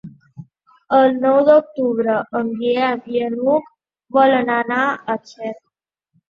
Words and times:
El 0.99 1.11
nou 1.25 1.35
d'octubre 1.49 2.15
en 2.39 2.49
Guillem 2.63 3.05
i 3.17 3.21
n'Hug 3.35 3.69
volen 4.19 4.51
anar 4.57 4.81
a 4.87 5.19
Xert. 5.35 5.63